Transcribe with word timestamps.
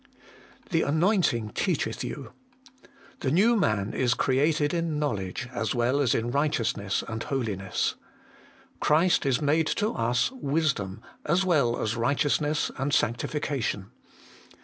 2.' 0.03 0.09
The 0.71 0.81
anointing 0.81 1.49
teacheth 1.51 2.03
you' 2.03 2.33
The 3.19 3.29
new 3.29 3.55
man 3.55 3.93
is 3.93 4.15
created 4.15 4.73
in 4.73 4.97
knowledge, 4.97 5.47
as 5.53 5.75
well 5.75 5.99
as 5.99 6.15
in 6.15 6.31
righteousness 6.31 7.03
and 7.07 7.21
holiness. 7.21 7.97
Christ 8.79 9.27
is 9.27 9.43
made 9.43 9.67
to 9.67 9.93
us 9.93 10.31
wisdom, 10.31 11.03
as 11.23 11.45
well 11.45 11.79
as 11.79 11.95
righteousness 11.95 12.71
and 12.79 12.91
sanctification. 12.91 13.91